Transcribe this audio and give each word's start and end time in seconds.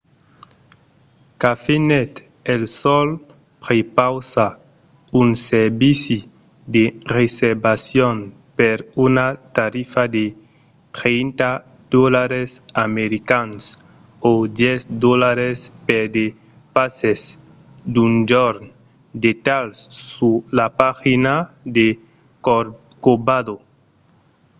cafenet 1.41 2.13
el 2.53 2.63
sol 2.81 3.07
prepausa 3.63 4.47
un 5.21 5.29
servici 5.49 6.17
de 6.75 6.83
reservacion 7.17 8.17
per 8.57 8.77
una 9.07 9.27
tarifa 9.57 10.03
de 10.17 10.25
30$ 10.97 12.49
americans 12.87 13.59
o 14.29 14.31
10$ 14.61 15.61
per 15.87 16.03
de 16.17 16.25
passes 16.75 17.21
d'un 17.93 18.13
jorn; 18.31 18.63
detalhs 19.25 19.77
sus 20.11 20.37
la 20.57 20.67
pagina 20.81 21.33
de 21.77 21.87
corcovado 22.47 23.55